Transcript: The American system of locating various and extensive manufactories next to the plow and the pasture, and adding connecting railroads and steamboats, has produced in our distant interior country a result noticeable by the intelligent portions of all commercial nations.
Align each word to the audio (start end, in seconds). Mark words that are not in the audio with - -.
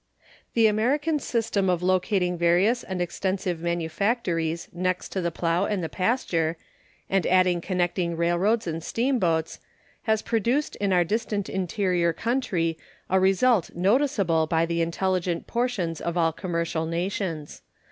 The 0.55 0.65
American 0.65 1.19
system 1.19 1.69
of 1.69 1.83
locating 1.83 2.35
various 2.35 2.81
and 2.83 2.99
extensive 2.99 3.59
manufactories 3.59 4.67
next 4.73 5.09
to 5.09 5.21
the 5.21 5.29
plow 5.29 5.65
and 5.65 5.83
the 5.83 5.89
pasture, 5.89 6.57
and 7.07 7.27
adding 7.27 7.61
connecting 7.61 8.17
railroads 8.17 8.65
and 8.65 8.83
steamboats, 8.83 9.59
has 10.09 10.23
produced 10.23 10.75
in 10.77 10.91
our 10.91 11.03
distant 11.03 11.49
interior 11.49 12.13
country 12.13 12.79
a 13.11 13.19
result 13.19 13.75
noticeable 13.75 14.47
by 14.47 14.65
the 14.65 14.81
intelligent 14.81 15.45
portions 15.45 16.01
of 16.01 16.17
all 16.17 16.33
commercial 16.33 16.87
nations. 16.87 17.61